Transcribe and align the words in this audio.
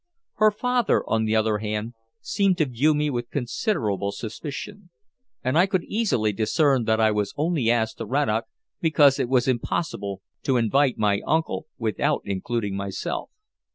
Her 0.37 0.49
father, 0.49 1.07
on 1.07 1.25
the 1.25 1.35
other 1.35 1.59
hand, 1.59 1.93
seemed 2.21 2.57
to 2.57 2.65
view 2.65 2.95
me 2.95 3.11
with 3.11 3.29
considerable 3.29 4.11
suspicion, 4.11 4.89
and 5.43 5.59
I 5.59 5.67
could 5.67 5.83
easily 5.83 6.33
discern 6.33 6.85
that 6.85 6.99
I 6.99 7.11
was 7.11 7.35
only 7.37 7.69
asked 7.69 7.99
to 7.99 8.07
Rannoch 8.07 8.45
because 8.81 9.19
it 9.19 9.29
was 9.29 9.47
impossible 9.47 10.23
to 10.41 10.57
invite 10.57 10.97
my 10.97 11.21
uncle 11.27 11.67
without 11.77 12.23
including 12.25 12.75
myself. 12.75 13.29